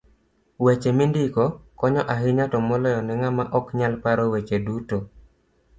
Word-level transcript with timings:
Weche 0.63 0.89
mindiko 0.97 1.43
konyo 1.79 2.01
ahinya 2.13 2.45
to 2.51 2.57
moloyo 2.67 2.99
ne 3.03 3.13
ng'ama 3.21 3.43
oknyal 3.57 3.93
paro 4.03 4.23
weche 4.33 4.57
duto. 4.65 4.97